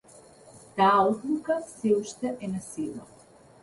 Таа 0.77 0.95
одлука 1.09 1.55
сѐ 1.75 1.89
уште 2.01 2.35
е 2.45 2.53
на 2.57 2.67
сила. 2.73 3.09